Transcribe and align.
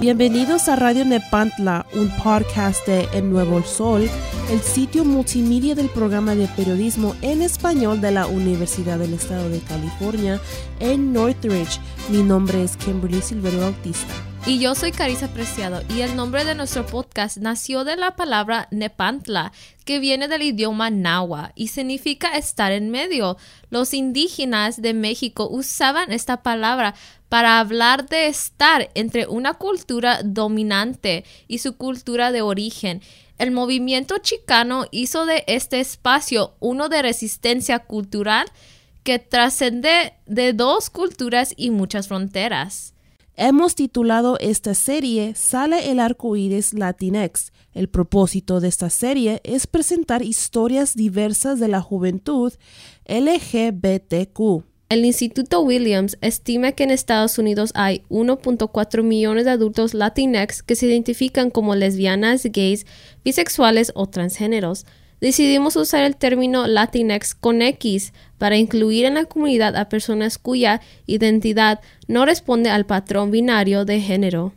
Bienvenidos 0.00 0.70
a 0.70 0.76
Radio 0.76 1.04
Nepantla, 1.04 1.84
un 1.92 2.08
podcast 2.22 2.86
de 2.86 3.06
El 3.12 3.30
Nuevo 3.30 3.62
Sol, 3.62 4.08
el 4.50 4.60
sitio 4.60 5.04
multimedia 5.04 5.74
del 5.74 5.90
programa 5.90 6.34
de 6.34 6.48
periodismo 6.48 7.14
en 7.20 7.42
español 7.42 8.00
de 8.00 8.10
la 8.10 8.26
Universidad 8.26 8.98
del 8.98 9.12
Estado 9.12 9.50
de 9.50 9.60
California 9.60 10.40
en 10.78 11.12
Northridge. 11.12 11.78
Mi 12.08 12.22
nombre 12.22 12.64
es 12.64 12.78
Kimberly 12.78 13.20
Silvero 13.20 13.60
Bautista. 13.60 14.14
Y 14.46 14.58
yo 14.58 14.74
soy 14.74 14.90
Carissa 14.90 15.28
Preciado 15.28 15.82
y 15.94 16.00
el 16.00 16.16
nombre 16.16 16.46
de 16.46 16.54
nuestro 16.54 16.86
podcast 16.86 17.36
nació 17.36 17.84
de 17.84 17.96
la 17.96 18.16
palabra 18.16 18.68
Nepantla, 18.70 19.52
que 19.84 19.98
viene 19.98 20.28
del 20.28 20.40
idioma 20.40 20.88
náhuatl 20.88 21.52
y 21.54 21.68
significa 21.68 22.38
estar 22.38 22.72
en 22.72 22.88
medio. 22.88 23.36
Los 23.68 23.92
indígenas 23.92 24.80
de 24.80 24.94
México 24.94 25.46
usaban 25.50 26.10
esta 26.10 26.42
palabra 26.42 26.94
para 27.30 27.60
hablar 27.60 28.08
de 28.08 28.26
estar 28.26 28.90
entre 28.94 29.28
una 29.28 29.54
cultura 29.54 30.20
dominante 30.24 31.24
y 31.46 31.58
su 31.58 31.76
cultura 31.76 32.32
de 32.32 32.42
origen. 32.42 33.00
El 33.38 33.52
movimiento 33.52 34.18
chicano 34.18 34.84
hizo 34.90 35.24
de 35.24 35.44
este 35.46 35.80
espacio 35.80 36.56
uno 36.58 36.88
de 36.88 37.02
resistencia 37.02 37.78
cultural 37.78 38.48
que 39.04 39.20
trascende 39.20 40.12
de 40.26 40.52
dos 40.52 40.90
culturas 40.90 41.54
y 41.56 41.70
muchas 41.70 42.08
fronteras. 42.08 42.94
Hemos 43.36 43.76
titulado 43.76 44.36
esta 44.40 44.74
serie 44.74 45.34
Sale 45.36 45.90
el 45.90 46.00
arco 46.00 46.34
iris 46.36 46.74
Latinx. 46.74 47.52
El 47.72 47.88
propósito 47.88 48.58
de 48.58 48.66
esta 48.66 48.90
serie 48.90 49.40
es 49.44 49.68
presentar 49.68 50.22
historias 50.22 50.94
diversas 50.94 51.60
de 51.60 51.68
la 51.68 51.80
juventud 51.80 52.52
LGBTQ. 53.06 54.69
El 54.90 55.04
Instituto 55.04 55.60
Williams 55.60 56.18
estima 56.20 56.72
que 56.72 56.82
en 56.82 56.90
Estados 56.90 57.38
Unidos 57.38 57.70
hay 57.76 58.02
1.4 58.10 59.04
millones 59.04 59.44
de 59.44 59.52
adultos 59.52 59.94
Latinx 59.94 60.64
que 60.64 60.74
se 60.74 60.86
identifican 60.86 61.50
como 61.50 61.76
lesbianas, 61.76 62.42
gays, 62.42 62.86
bisexuales 63.24 63.92
o 63.94 64.08
transgéneros 64.08 64.84
decidimos 65.20 65.76
usar 65.76 66.02
el 66.02 66.16
término 66.16 66.66
Latinx 66.66 67.36
con 67.36 67.62
X 67.62 68.12
para 68.36 68.56
incluir 68.56 69.04
en 69.04 69.14
la 69.14 69.26
comunidad 69.26 69.76
a 69.76 69.88
personas 69.88 70.38
cuya 70.38 70.80
identidad 71.06 71.80
no 72.08 72.26
responde 72.26 72.70
al 72.70 72.84
patrón 72.84 73.30
binario 73.30 73.84
de 73.84 74.00
género. 74.00 74.54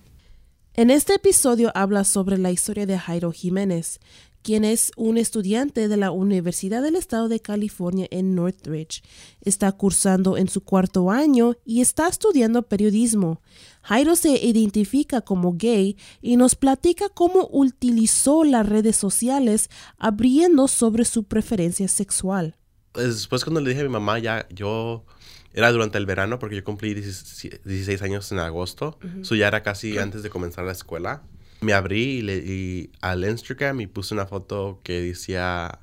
En 0.74 0.90
este 0.90 1.14
episodio 1.14 1.72
habla 1.76 2.04
sobre 2.04 2.40
la 2.40 2.50
historia 2.50 2.88
de 2.88 2.98
Jairo 2.98 3.32
Jiménez, 3.32 4.00
quien 4.44 4.66
es 4.66 4.92
un 4.98 5.18
estudiante 5.18 5.88
de 5.88 5.98
la 5.98 6.12
Universidad 6.12 6.84
del 6.84 6.96
Estado 6.96 7.30
de 7.30 7.40
California 7.40 8.08
en 8.12 8.36
Northridge. 8.36 9.02
Está 9.42 9.72
cursando 9.72 10.38
en 10.38 10.50
su 10.50 10.62
cuarto 10.62 11.10
año 11.10 11.56
y 11.66 11.82
está 11.82 12.08
estudiando 12.08 12.64
periodismo. 12.64 13.42
Jairo 13.82 14.16
se 14.16 14.32
identifica 14.46 15.22
como 15.22 15.54
gay 15.54 15.98
y 16.22 16.36
nos 16.36 16.56
platica 16.56 17.10
cómo 17.10 17.50
utilizó 17.52 18.44
las 18.44 18.68
redes 18.68 18.98
sociales 18.98 19.70
abriendo 19.98 20.68
sobre 20.68 21.06
su 21.06 21.24
preferencia 21.24 21.88
sexual. 21.88 22.56
Después 22.94 23.44
cuando 23.44 23.62
le 23.62 23.70
dije 23.70 23.82
a 23.82 23.86
mi 23.86 23.90
mamá, 23.90 24.20
ya 24.20 24.48
yo 24.50 25.06
era 25.54 25.72
durante 25.72 25.98
el 25.98 26.06
verano 26.06 26.38
porque 26.38 26.56
yo 26.58 26.64
cumplí 26.64 26.94
16 26.94 28.02
años 28.02 28.32
en 28.32 28.40
agosto, 28.40 29.00
eso 29.22 29.36
ya 29.36 29.48
era 29.48 29.64
casi 29.64 29.98
antes 29.98 30.22
de 30.22 30.30
comenzar 30.30 30.66
la 30.66 30.74
escuela 30.74 31.24
me 31.64 31.74
abrí 31.74 32.20
y, 32.20 32.22
le, 32.22 32.90
al 33.02 33.24
Instagram 33.26 33.82
y 33.82 33.88
puse 33.88 34.14
una 34.14 34.26
foto 34.26 34.80
que 34.84 35.02
decía 35.02 35.80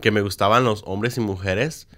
que 0.00 0.10
me 0.10 0.20
gustaban 0.20 0.64
los 0.64 0.82
hombres 0.86 1.16
y 1.16 1.20
mujeres, 1.20 1.88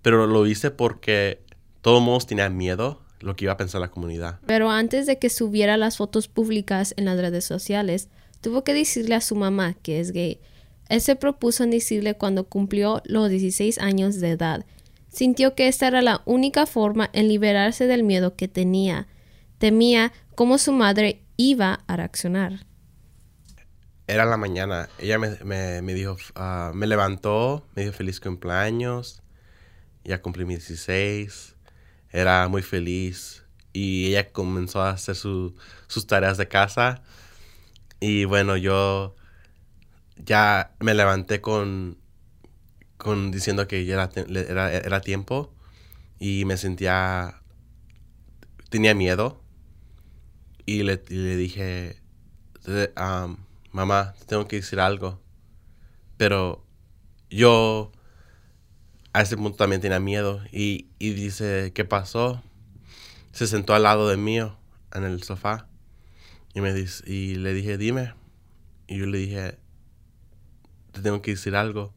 pero 0.00 0.26
lo 0.26 0.46
hice 0.46 0.70
porque 0.70 1.42
todos 1.80 2.02
modos 2.02 2.26
tenía 2.26 2.48
miedo 2.48 3.02
lo 3.20 3.36
que 3.36 3.44
iba 3.44 3.52
a 3.52 3.56
pensar 3.56 3.80
la 3.80 3.90
comunidad. 3.90 4.40
Pero 4.46 4.70
antes 4.70 5.06
de 5.06 5.18
que 5.18 5.30
subiera 5.30 5.76
las 5.76 5.96
fotos 5.96 6.28
públicas 6.28 6.94
en 6.96 7.04
las 7.04 7.18
redes 7.18 7.44
sociales, 7.44 8.08
tuvo 8.40 8.64
que 8.64 8.74
decirle 8.74 9.14
a 9.14 9.20
su 9.20 9.36
mamá 9.36 9.74
que 9.74 10.00
es 10.00 10.12
gay. 10.12 10.40
Él 10.88 11.00
se 11.00 11.16
propuso 11.16 11.64
en 11.64 11.70
decirle 11.70 12.14
cuando 12.14 12.44
cumplió 12.44 13.00
los 13.04 13.30
16 13.30 13.78
años 13.78 14.20
de 14.20 14.30
edad. 14.30 14.66
Sintió 15.08 15.54
que 15.54 15.68
esta 15.68 15.88
era 15.88 16.02
la 16.02 16.22
única 16.24 16.66
forma 16.66 17.08
en 17.12 17.28
liberarse 17.28 17.86
del 17.86 18.02
miedo 18.02 18.34
que 18.34 18.48
tenía. 18.48 19.06
Temía 19.58 20.12
cómo 20.34 20.58
su 20.58 20.72
madre 20.72 21.21
iba 21.50 21.80
a 21.86 21.96
reaccionar. 21.96 22.66
Era 24.06 24.24
la 24.24 24.36
mañana. 24.36 24.88
Ella 24.98 25.18
me, 25.18 25.94
dijo, 25.94 26.16
ah, 26.34 26.72
me 26.74 26.86
levantó, 26.86 27.66
me 27.74 27.82
dijo 27.82 27.94
feliz 27.94 28.20
cumpleaños. 28.20 29.22
Ya 30.04 30.20
cumplí 30.20 30.44
mis 30.44 30.68
16. 30.68 31.56
Era 32.10 32.48
muy 32.48 32.62
feliz. 32.62 33.44
Y 33.72 34.08
ella 34.08 34.30
comenzó 34.32 34.82
a 34.82 34.90
hacer 34.90 35.16
sus 35.16 36.06
tareas 36.06 36.36
de 36.36 36.48
casa. 36.48 37.02
Y 38.00 38.24
bueno, 38.24 38.56
yo 38.56 39.16
ya 40.16 40.74
me 40.80 40.94
levanté 40.94 41.40
con, 41.40 41.98
con 42.98 43.30
diciendo 43.30 43.66
que 43.66 43.84
ya 43.84 44.10
era, 44.14 44.72
era 44.72 45.00
tiempo. 45.00 45.54
Y 46.18 46.44
me 46.44 46.56
sentía, 46.56 47.40
tenía 48.68 48.94
miedo 48.94 49.41
y 50.66 50.82
le, 50.82 50.96
dije, 51.36 51.96
mamá, 53.72 54.14
tengo 54.26 54.46
que 54.46 54.56
decir 54.56 54.80
algo. 54.80 55.20
Pero 56.16 56.64
yo 57.30 57.90
a 59.12 59.22
ese 59.22 59.36
punto 59.36 59.56
también 59.56 59.80
tenía 59.80 60.00
miedo. 60.00 60.42
Y, 60.52 60.88
dice, 60.98 61.72
¿qué 61.74 61.84
pasó? 61.84 62.42
Se 63.32 63.46
sentó 63.46 63.74
al 63.74 63.84
lado 63.84 64.08
de 64.08 64.16
mí 64.16 64.38
en 64.38 65.04
el 65.04 65.22
sofá. 65.22 65.68
Y, 66.54 66.60
me 66.60 66.72
dice, 66.72 67.02
y 67.10 67.36
le 67.36 67.54
dije, 67.54 67.78
dime. 67.78 68.14
Y 68.86 68.98
yo 68.98 69.06
le 69.06 69.18
dije, 69.18 69.58
te 70.92 71.00
tengo 71.00 71.22
que 71.22 71.32
decir 71.32 71.56
algo. 71.56 71.94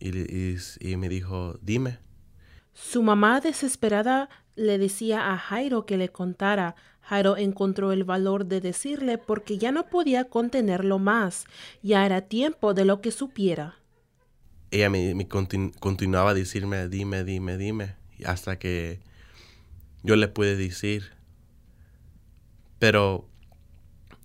Y, 0.00 0.56
y 0.80 0.96
me 0.96 1.08
dijo, 1.08 1.58
dime. 1.60 1.98
Su 2.72 3.02
mamá 3.02 3.40
desesperada 3.40 4.28
le 4.54 4.78
decía 4.78 5.32
a 5.32 5.38
Jairo 5.38 5.86
que 5.86 5.96
le 5.96 6.10
contara. 6.10 6.76
Jairo 7.08 7.38
encontró 7.38 7.90
el 7.92 8.04
valor 8.04 8.44
de 8.44 8.60
decirle 8.60 9.16
porque 9.16 9.56
ya 9.56 9.72
no 9.72 9.86
podía 9.86 10.24
contenerlo 10.24 10.98
más. 10.98 11.46
Ya 11.82 12.04
era 12.04 12.20
tiempo 12.20 12.74
de 12.74 12.84
lo 12.84 13.00
que 13.00 13.12
supiera. 13.12 13.76
Ella 14.70 14.90
me, 14.90 15.26
continuaba 15.26 16.30
a 16.30 16.34
decirme, 16.34 16.86
dime, 16.88 17.24
dime, 17.24 17.56
dime, 17.56 17.94
hasta 18.26 18.58
que 18.58 19.00
yo 20.02 20.16
le 20.16 20.28
pude 20.28 20.54
decir. 20.54 21.12
Pero 22.78 23.26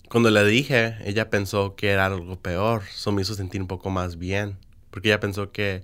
cuando 0.09 0.29
le 0.29 0.43
dije, 0.43 0.97
ella 1.05 1.29
pensó 1.29 1.77
que 1.77 1.91
era 1.91 2.07
algo 2.07 2.37
peor. 2.37 2.83
Eso 2.93 3.13
me 3.13 3.21
hizo 3.21 3.33
sentir 3.33 3.61
un 3.61 3.67
poco 3.67 3.91
más 3.91 4.17
bien. 4.17 4.57
Porque 4.91 5.07
ella 5.07 5.21
pensó 5.21 5.53
que 5.53 5.83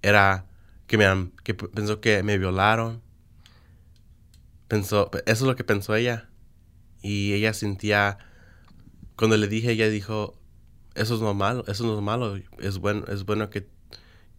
era 0.00 0.46
que 0.86 0.96
me 0.96 1.32
que 1.42 1.54
pensó 1.54 2.00
que 2.00 2.22
me 2.22 2.38
violaron. 2.38 3.02
Pensó, 4.70 5.10
eso 5.12 5.22
es 5.26 5.40
lo 5.42 5.56
que 5.56 5.64
pensó 5.64 5.96
ella. 5.96 6.30
Y 7.02 7.32
ella 7.32 7.52
sentía, 7.54 8.18
cuando 9.16 9.36
le 9.36 9.48
dije, 9.48 9.72
ella 9.72 9.88
dijo, 9.88 10.38
eso 10.94 11.16
es 11.16 11.20
normal, 11.20 11.64
eso 11.66 11.84
no 11.84 11.96
es 11.96 12.00
malo, 12.00 12.36
es 12.60 12.78
bueno, 12.78 13.04
es 13.08 13.24
bueno 13.24 13.50
que, 13.50 13.66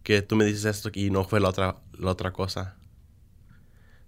que 0.02 0.22
tú 0.22 0.34
me 0.36 0.46
dices 0.46 0.64
esto 0.64 0.90
y 0.94 1.10
no 1.10 1.24
fue 1.24 1.38
la 1.38 1.50
otra, 1.50 1.82
la 1.98 2.10
otra 2.12 2.32
cosa. 2.32 2.78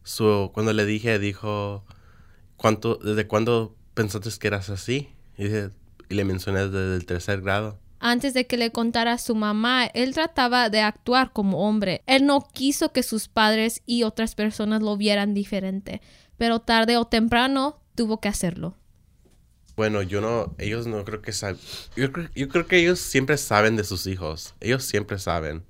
So, 0.02 0.50
cuando 0.54 0.72
le 0.72 0.86
dije, 0.86 1.18
dijo, 1.18 1.84
¿cuánto, 2.56 2.94
¿desde 2.96 3.26
cuándo 3.26 3.76
pensaste 3.92 4.30
que 4.38 4.46
eras 4.46 4.70
así? 4.70 5.10
Y 5.36 6.14
le 6.14 6.24
mencioné 6.24 6.70
desde 6.70 6.96
el 6.96 7.04
tercer 7.04 7.42
grado 7.42 7.83
antes 8.04 8.34
de 8.34 8.46
que 8.46 8.58
le 8.58 8.70
contara 8.70 9.14
a 9.14 9.18
su 9.18 9.34
mamá, 9.34 9.86
él 9.86 10.12
trataba 10.12 10.68
de 10.68 10.82
actuar 10.82 11.32
como 11.32 11.66
hombre. 11.66 12.02
Él 12.06 12.26
no 12.26 12.46
quiso 12.52 12.92
que 12.92 13.02
sus 13.02 13.28
padres 13.28 13.80
y 13.86 14.02
otras 14.02 14.34
personas 14.34 14.82
lo 14.82 14.98
vieran 14.98 15.32
diferente, 15.32 16.02
pero 16.36 16.60
tarde 16.60 16.98
o 16.98 17.06
temprano 17.06 17.80
tuvo 17.94 18.20
que 18.20 18.28
hacerlo. 18.28 18.76
Bueno, 19.74 20.02
yo 20.02 20.20
no, 20.20 20.54
ellos 20.58 20.86
no 20.86 21.02
creo 21.06 21.22
que 21.22 21.32
saben. 21.32 21.56
Yo, 21.96 22.12
creo 22.12 22.66
que 22.66 22.78
ellos 22.78 23.00
siempre 23.00 23.38
saben 23.38 23.74
de 23.74 23.84
sus 23.84 24.06
hijos. 24.06 24.54
Ellos 24.60 24.84
siempre 24.84 25.18
saben. 25.18 25.64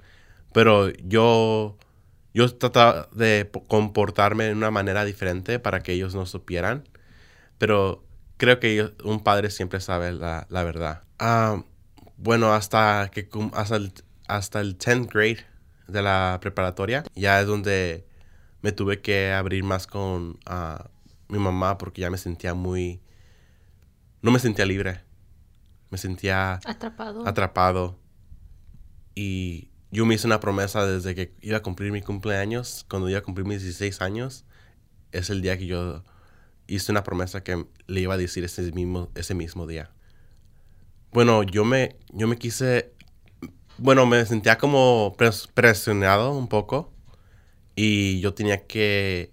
Pero 0.52 0.90
yo, 0.90 1.78
yo 2.34 2.52
trataba 2.52 3.08
de 3.12 3.48
comportarme 3.68 4.46
de 4.46 4.54
una 4.54 4.72
manera 4.72 5.04
diferente 5.04 5.60
para 5.60 5.84
que 5.84 5.92
ellos 5.92 6.16
no 6.16 6.26
supieran. 6.26 6.88
Pero 7.58 8.02
creo 8.38 8.58
que 8.58 8.92
un 9.04 9.22
padre 9.22 9.50
siempre 9.50 9.80
sabe 9.80 10.10
la, 10.10 10.48
la 10.50 10.64
verdad. 10.64 11.04
Ah 11.20 11.62
bueno, 12.16 12.52
hasta 12.52 13.10
que 13.12 13.28
hasta 13.52 13.76
el, 13.76 13.92
hasta 14.28 14.60
el 14.60 14.78
10th 14.78 15.12
grade 15.12 15.46
de 15.88 16.02
la 16.02 16.38
preparatoria, 16.40 17.04
ya 17.14 17.40
es 17.40 17.46
donde 17.46 18.06
me 18.62 18.72
tuve 18.72 19.00
que 19.00 19.32
abrir 19.32 19.64
más 19.64 19.86
con 19.86 20.38
ah, 20.46 20.88
mi 21.28 21.38
mamá 21.38 21.78
porque 21.78 22.00
ya 22.00 22.10
me 22.10 22.18
sentía 22.18 22.54
muy... 22.54 23.00
No 24.22 24.30
me 24.30 24.38
sentía 24.38 24.64
libre. 24.64 25.02
Me 25.90 25.98
sentía... 25.98 26.60
Atrapado. 26.64 27.26
Atrapado. 27.26 27.98
Y 29.14 29.68
yo 29.90 30.06
me 30.06 30.14
hice 30.14 30.26
una 30.26 30.40
promesa 30.40 30.86
desde 30.86 31.14
que 31.14 31.34
iba 31.40 31.58
a 31.58 31.62
cumplir 31.62 31.92
mi 31.92 32.02
cumpleaños, 32.02 32.84
cuando 32.88 33.08
iba 33.08 33.18
a 33.18 33.22
cumplir 33.22 33.46
mis 33.46 33.62
16 33.62 34.00
años, 34.00 34.44
es 35.12 35.30
el 35.30 35.42
día 35.42 35.56
que 35.58 35.66
yo 35.66 36.02
hice 36.66 36.90
una 36.90 37.04
promesa 37.04 37.44
que 37.44 37.66
le 37.86 38.00
iba 38.00 38.14
a 38.14 38.16
decir 38.16 38.44
ese 38.44 38.72
mismo, 38.72 39.10
ese 39.14 39.34
mismo 39.34 39.66
día. 39.66 39.90
Bueno, 41.14 41.44
yo 41.44 41.64
me, 41.64 41.94
yo 42.10 42.26
me 42.26 42.36
quise, 42.36 42.92
bueno, 43.78 44.04
me 44.04 44.26
sentía 44.26 44.58
como 44.58 45.14
presionado 45.54 46.36
un 46.36 46.48
poco 46.48 46.92
y 47.76 48.18
yo 48.20 48.34
tenía 48.34 48.66
que 48.66 49.32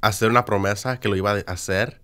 hacer 0.00 0.30
una 0.30 0.44
promesa 0.44 1.00
que 1.00 1.08
lo 1.08 1.16
iba 1.16 1.32
a 1.32 1.40
hacer 1.48 2.00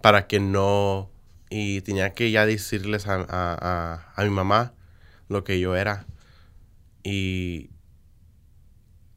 para 0.00 0.26
que 0.26 0.40
no, 0.40 1.10
y 1.50 1.82
tenía 1.82 2.14
que 2.14 2.30
ya 2.30 2.46
decirles 2.46 3.06
a, 3.08 3.26
a, 3.28 4.12
a 4.16 4.24
mi 4.24 4.30
mamá 4.30 4.72
lo 5.28 5.44
que 5.44 5.60
yo 5.60 5.76
era. 5.76 6.06
Y 7.04 7.68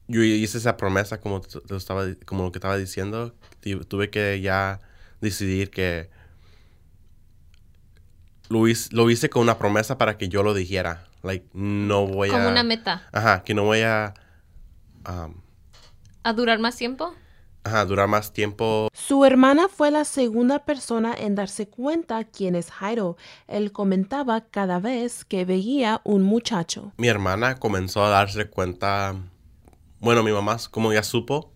yo 0.06 0.22
hice 0.22 0.58
esa 0.58 0.76
promesa 0.76 1.18
como, 1.18 1.40
estaba, 1.74 2.04
como 2.26 2.44
lo 2.44 2.52
que 2.52 2.58
estaba 2.58 2.76
diciendo. 2.76 3.34
Tuve 3.88 4.10
que 4.10 4.42
ya 4.42 4.80
decidir 5.22 5.70
que 5.70 6.10
lo 8.52 8.68
hice, 8.68 8.88
lo 8.92 9.10
hice 9.10 9.30
con 9.30 9.42
una 9.42 9.58
promesa 9.58 9.98
para 9.98 10.18
que 10.18 10.28
yo 10.28 10.42
lo 10.42 10.54
dijera. 10.54 11.04
Like, 11.22 11.46
no 11.52 12.06
voy 12.06 12.30
a... 12.30 12.32
Como 12.32 12.48
una 12.48 12.62
meta. 12.62 13.02
Ajá, 13.12 13.42
que 13.42 13.54
no 13.54 13.64
voy 13.64 13.80
a... 13.80 14.14
Um, 15.08 15.40
¿A 16.22 16.32
durar 16.32 16.58
más 16.58 16.76
tiempo? 16.76 17.14
Ajá, 17.64 17.84
durar 17.84 18.08
más 18.08 18.32
tiempo. 18.32 18.88
Su 18.92 19.24
hermana 19.24 19.68
fue 19.68 19.90
la 19.90 20.04
segunda 20.04 20.60
persona 20.64 21.14
en 21.16 21.34
darse 21.34 21.68
cuenta 21.68 22.24
quién 22.24 22.54
es 22.54 22.70
Jairo. 22.70 23.16
Él 23.48 23.72
comentaba 23.72 24.40
cada 24.42 24.80
vez 24.80 25.24
que 25.24 25.44
veía 25.44 26.00
un 26.04 26.22
muchacho. 26.22 26.92
Mi 26.96 27.08
hermana 27.08 27.56
comenzó 27.56 28.04
a 28.04 28.08
darse 28.08 28.48
cuenta 28.48 29.16
bueno, 30.02 30.24
mi 30.24 30.32
mamá 30.32 30.56
como 30.72 30.92
ya 30.92 31.04
supo, 31.04 31.52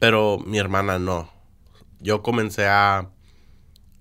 pero 0.00 0.38
mi 0.44 0.58
hermana 0.58 0.98
no. 0.98 1.30
Yo 2.00 2.24
comencé 2.24 2.66
a, 2.66 3.08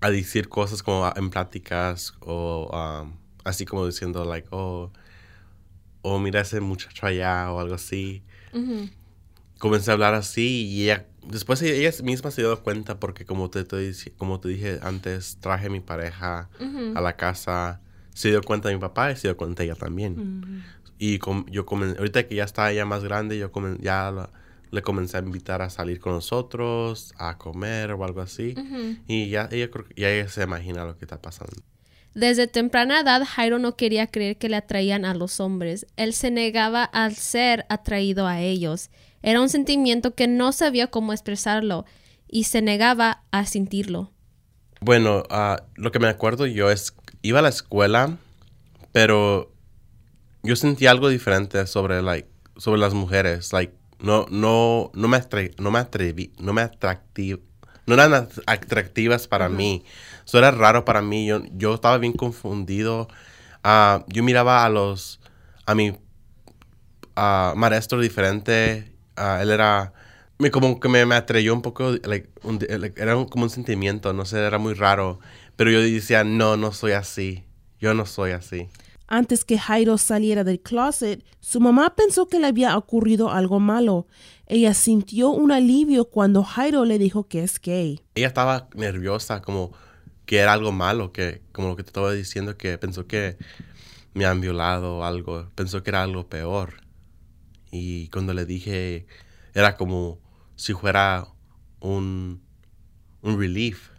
a 0.04 0.12
decir 0.12 0.50
cosas 0.50 0.84
como 0.84 1.12
en 1.16 1.30
pláticas 1.30 2.14
o 2.20 2.70
um, 2.74 3.14
así 3.46 3.66
como 3.66 3.86
diciendo, 3.86 4.26
like, 4.26 4.48
oh, 4.52 4.92
oh, 6.02 6.20
mira 6.20 6.42
ese 6.42 6.60
muchacho 6.60 7.06
allá 7.06 7.52
o 7.52 7.60
algo 7.60 7.76
así. 7.76 8.22
Comencé 9.60 9.92
a 9.92 9.94
hablar 9.94 10.14
así 10.14 10.66
y 10.66 10.84
ella, 10.84 11.08
después 11.26 11.62
ella 11.62 11.90
misma 12.04 12.32
se 12.32 12.42
dio 12.42 12.62
cuenta 12.62 13.00
porque 13.00 13.26
como 13.26 13.50
te, 13.50 13.66
como 14.18 14.42
te 14.42 14.50
dije 14.50 14.80
antes, 14.84 15.38
traje 15.40 15.68
a 15.68 15.70
mi 15.70 15.80
pareja 15.80 16.50
a 16.96 17.02
la 17.02 17.16
casa. 17.16 17.80
Se 18.14 18.30
dio 18.30 18.42
cuenta 18.42 18.68
de 18.68 18.76
mi 18.76 18.82
papá 18.82 19.12
y 19.12 19.16
se 19.16 19.30
dio 19.30 19.38
cuenta 19.38 19.64
ella 19.64 19.76
también. 19.76 20.64
Y 21.00 21.18
yo 21.50 21.66
ahorita 21.98 22.28
que 22.28 22.36
ya 22.36 22.44
está 22.44 22.70
ella 22.72 22.86
más 22.86 23.06
grande, 23.06 23.38
yo 23.38 23.50
ya 23.80 24.30
le 24.74 24.82
comencé 24.82 25.18
a 25.18 25.20
invitar 25.20 25.62
a 25.62 25.70
salir 25.70 26.00
con 26.00 26.14
nosotros, 26.14 27.14
a 27.20 27.38
comer 27.38 27.92
o 27.92 28.04
algo 28.04 28.22
así. 28.22 28.56
Y 29.08 29.30
ya 29.30 29.48
ella, 29.52 29.70
ya 29.96 30.10
ella 30.10 30.28
se 30.28 30.42
imagina 30.42 30.84
lo 30.84 30.98
que 30.98 31.06
está 31.06 31.22
pasando. 31.22 31.54
Desde 32.16 32.48
temprana 32.48 33.02
edad, 33.02 33.22
Jairo 33.24 33.60
no 33.60 33.76
quería 33.76 34.08
creer 34.08 34.38
que 34.38 34.50
le 34.50 34.56
atraían 34.56 35.06
a 35.06 35.14
los 35.14 35.40
hombres. 35.40 35.86
Él 35.96 36.14
se 36.14 36.32
negaba 36.32 36.84
al 36.84 37.14
ser 37.14 37.68
atraído 37.70 38.26
a 38.26 38.42
ellos. 38.42 38.90
Era 39.22 39.42
un 39.42 39.50
sentimiento 39.50 40.16
que 40.16 40.28
no 40.28 40.52
sabía 40.52 40.88
cómo 40.88 41.14
expresarlo 41.14 41.86
y 42.28 42.46
se 42.46 42.64
negaba 42.64 43.22
a 43.30 43.46
sentirlo. 43.46 44.12
Bueno, 44.82 45.22
ah, 45.30 45.68
lo 45.76 45.92
que 45.92 46.00
me 46.00 46.08
acuerdo 46.08 46.48
yo 46.48 46.72
es, 46.72 46.96
iba 47.22 47.40
a 47.40 47.44
la 47.44 47.50
escuela, 47.50 48.18
pero 48.92 49.54
yo 50.42 50.56
sentí 50.56 50.88
algo 50.88 51.10
diferente 51.10 51.68
sobre, 51.68 52.02
like, 52.02 52.28
sobre 52.58 52.80
las 52.80 52.96
mujeres. 52.96 53.54
Like, 53.54 53.83
no, 54.04 54.28
no, 54.30 54.92
no 54.94 55.08
me, 55.08 55.20
no 55.58 55.72
me 55.72 55.80
atreví, 55.80 56.32
no 56.38 56.54
me 56.54 56.62
atractiv 56.62 57.40
no 57.86 57.96
eran 57.96 58.30
atractivas 58.46 59.28
para 59.28 59.50
mí. 59.50 59.84
Eso 60.26 60.38
era 60.38 60.52
raro 60.52 60.86
para 60.86 61.02
mí. 61.02 61.26
Yo, 61.26 61.42
yo 61.54 61.74
estaba 61.76 61.98
bien 61.98 62.14
confundido. 62.14 63.08
Uh, 63.64 64.04
yo 64.08 64.24
miraba 64.24 64.66
a 64.66 64.70
los, 64.70 65.20
a 65.66 65.76
mi 65.76 65.90
uh, 65.90 67.56
maestro 67.56 68.00
diferente. 68.00 68.92
Uh, 69.18 69.42
él 69.42 69.52
era, 69.52 69.94
me, 70.38 70.50
como 70.50 70.80
que 70.80 70.88
me, 70.88 71.06
me 71.06 71.16
atrayó 71.16 71.54
un 71.54 71.62
poco, 71.62 71.92
like, 72.04 72.30
era 72.96 73.14
como 73.26 73.44
un 73.44 73.50
sentimiento, 73.50 74.14
no 74.14 74.26
sé, 74.26 74.40
era 74.40 74.58
muy 74.58 74.74
raro. 74.74 75.20
Pero 75.56 75.70
yo 75.70 75.82
decía, 75.82 76.24
no, 76.24 76.58
no 76.58 76.72
soy 76.72 76.94
así. 76.94 77.44
Yo 77.80 77.94
no 77.94 78.06
soy 78.06 78.32
así. 78.32 78.70
Antes 79.16 79.46
que 79.46 79.60
Jairo 79.60 80.00
saliera 80.00 80.44
del 80.44 80.60
closet, 80.60 81.24
su 81.40 81.60
mamá 81.60 81.96
pensó 81.96 82.28
que 82.28 82.40
le 82.40 82.48
había 82.48 82.76
ocurrido 82.76 83.30
algo 83.30 83.60
malo. 83.60 84.08
Ella 84.48 84.74
sintió 84.74 85.30
un 85.30 85.52
alivio 85.52 86.06
cuando 86.06 86.42
Jairo 86.42 86.84
le 86.84 86.98
dijo 86.98 87.28
que 87.28 87.44
es 87.44 87.62
gay. 87.62 88.02
Ella 88.16 88.26
estaba 88.26 88.70
nerviosa, 88.74 89.44
como 89.44 89.72
que 90.26 90.40
era 90.40 90.54
algo 90.54 90.72
malo, 90.72 91.12
que 91.12 91.44
como 91.52 91.68
lo 91.68 91.76
que 91.76 91.84
te 91.84 91.90
estaba 91.90 92.12
diciendo, 92.12 92.58
que 92.58 92.76
pensó 92.80 93.06
que 93.06 93.38
me 94.16 94.26
han 94.26 94.42
violado 94.42 94.98
o 94.98 95.04
algo, 95.04 95.48
pensó 95.54 95.84
que 95.84 95.92
era 95.92 96.02
algo 96.02 96.28
peor. 96.28 96.82
Y 97.70 98.08
cuando 98.08 98.34
le 98.34 98.48
dije, 98.48 99.06
era 99.54 99.78
como 99.78 100.18
si 100.56 100.74
fuera 100.74 101.28
un, 101.82 102.42
un 103.22 103.40
relief 103.40 103.92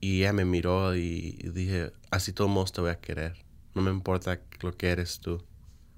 y 0.00 0.20
ella 0.20 0.32
me 0.32 0.44
miró 0.44 0.94
y 0.94 1.32
dije, 1.52 1.92
así 2.10 2.32
todo 2.32 2.48
mundo 2.48 2.70
te 2.70 2.80
voy 2.80 2.90
a 2.90 3.00
querer. 3.00 3.34
No 3.74 3.82
me 3.82 3.90
importa 3.90 4.40
lo 4.60 4.76
que 4.76 4.90
eres 4.90 5.20
tú. 5.20 5.42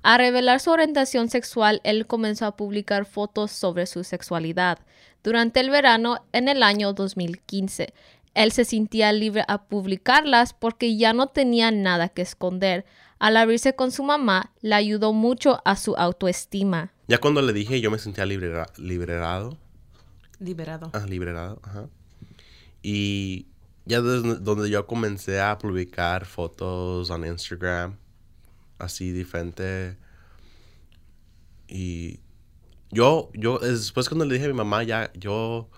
A 0.03 0.17
revelar 0.17 0.61
su 0.61 0.71
orientación 0.71 1.29
sexual, 1.29 1.81
él 1.85 2.07
comenzó 2.07 2.47
a 2.47 2.57
publicar 2.57 3.05
fotos 3.05 3.51
sobre 3.51 3.87
su 3.87 4.03
sexualidad. 4.03 4.79
Durante 5.23 5.61
el 5.61 5.69
verano, 5.69 6.25
en 6.33 6.49
el 6.49 6.63
año 6.63 6.95
2015, 6.95 7.93
él 8.35 8.53
se 8.53 8.65
sentía 8.65 9.13
libre 9.13 9.45
a 9.47 9.65
publicarlas 9.65 10.55
porque 10.55 10.97
ya 10.97 11.13
no 11.13 11.27
tenía 11.27 11.71
nada 11.71 12.09
que 12.09 12.23
esconder. 12.23 12.87
Al 13.19 13.37
abrirse 13.37 13.75
con 13.75 13.91
su 13.91 14.03
mamá, 14.03 14.53
le 14.63 14.75
ayudó 14.75 15.13
mucho 15.13 15.61
a 15.67 15.77
su 15.77 15.95
autoestima. 15.97 16.93
Ya 17.07 17.19
cuando 17.19 17.43
le 17.43 17.53
dije, 17.53 17.83
yo 17.83 17.91
me 17.91 17.99
sentía 17.99 18.25
liberado. 18.25 19.59
Liberado. 20.39 20.91
Ah, 20.95 21.05
liberado, 21.07 21.61
ajá. 21.63 21.89
Y 22.83 23.49
ya 23.91 24.01
desde 24.01 24.37
donde 24.37 24.71
yo 24.71 24.87
comencé 24.87 25.41
a 25.41 25.59
publicar 25.59 26.25
fotos 26.25 27.11
en 27.11 27.25
Instagram, 27.25 27.97
así 28.79 29.11
diferente. 29.11 29.99
Y 31.67 32.21
yo, 32.91 33.31
yo, 33.35 33.59
después 33.59 34.09
cuando 34.09 34.25
le 34.25 34.35
dije 34.35 34.47
a 34.47 34.49
mi 34.49 34.55
mamá, 34.55 34.85
ya, 34.85 35.13
yo, 35.15 35.69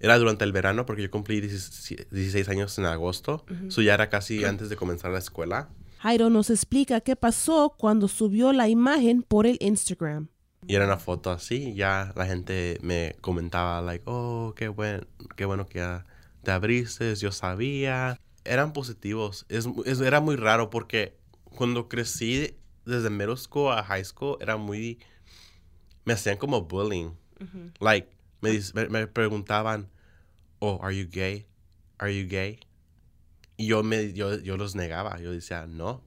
era 0.00 0.18
durante 0.18 0.44
el 0.44 0.52
verano 0.52 0.84
porque 0.84 1.02
yo 1.02 1.10
cumplí 1.10 1.40
16 1.40 2.48
años 2.50 2.78
en 2.78 2.84
agosto, 2.84 3.46
eso 3.66 3.80
ya 3.80 3.94
era 3.94 4.10
casi 4.10 4.44
antes 4.44 4.68
de 4.68 4.76
comenzar 4.76 5.10
la 5.10 5.18
escuela. 5.18 5.70
Jairo 6.00 6.28
nos 6.28 6.50
explica 6.50 7.00
qué 7.00 7.16
pasó 7.16 7.74
cuando 7.78 8.06
subió 8.06 8.52
la 8.52 8.68
imagen 8.68 9.22
por 9.22 9.46
el 9.46 9.56
Instagram. 9.60 10.28
Y 10.66 10.74
era 10.74 10.84
una 10.84 10.98
foto 10.98 11.30
así, 11.30 11.74
ya 11.74 12.12
la 12.16 12.26
gente 12.26 12.78
me 12.82 13.16
comentaba, 13.20 13.80
like, 13.80 14.04
oh, 14.06 14.52
qué, 14.54 14.68
buen, 14.68 15.06
qué 15.36 15.44
bueno 15.46 15.66
que 15.66 15.78
ya 15.78 16.04
te 16.42 16.50
abriste, 16.50 17.14
yo 17.16 17.32
sabía. 17.32 18.18
Eran 18.44 18.72
positivos. 18.72 19.46
Es, 19.48 19.66
era 20.00 20.20
muy 20.20 20.36
raro 20.36 20.70
porque 20.70 21.16
cuando 21.44 21.88
crecí 21.88 22.56
desde 22.84 23.10
middle 23.10 23.36
school 23.36 23.72
a 23.72 23.82
high 23.84 24.04
school 24.04 24.36
era 24.40 24.56
muy... 24.56 24.98
Me 26.04 26.14
hacían 26.14 26.36
como 26.36 26.62
bullying. 26.62 27.12
Like, 27.80 28.08
me, 28.40 28.60
me, 28.88 29.06
preguntaban, 29.06 29.88
oh, 30.58 30.80
are 30.82 30.96
you 30.96 31.08
gay? 31.08 31.46
Are 31.98 32.12
you 32.12 32.28
gay? 32.28 32.60
Y 33.56 33.66
yo, 33.66 33.82
me, 33.82 34.12
yo, 34.12 34.38
yo 34.38 34.56
los 34.56 34.74
negaba. 34.74 35.20
Yo 35.20 35.32
decía, 35.32 35.66
no. 35.66 36.02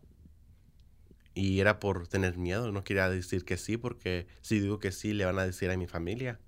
Y 1.33 1.59
era 1.59 1.79
por 1.79 2.07
tener 2.07 2.37
miedo. 2.37 2.71
No 2.71 2.83
quería 2.83 3.09
decir 3.09 3.45
que 3.45 3.57
sí 3.57 3.77
porque 3.77 4.27
si 4.41 4.59
digo 4.59 4.79
que 4.79 4.91
sí 4.91 5.13
le 5.13 5.25
van 5.25 5.39
a 5.39 5.45
decir 5.45 5.69
a 5.71 5.77
mi 5.77 5.87
familia. 5.87 6.39